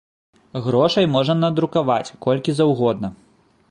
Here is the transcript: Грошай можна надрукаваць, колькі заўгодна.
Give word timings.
Грошай 0.67 1.05
можна 1.17 1.35
надрукаваць, 1.43 2.13
колькі 2.27 2.61
заўгодна. 2.63 3.07